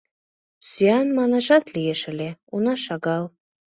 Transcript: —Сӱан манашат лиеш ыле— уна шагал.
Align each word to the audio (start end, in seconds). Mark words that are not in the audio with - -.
—Сӱан 0.69 1.07
манашат 1.17 1.65
лиеш 1.75 2.01
ыле— 2.11 2.29
уна 2.53 2.75
шагал. 2.85 3.23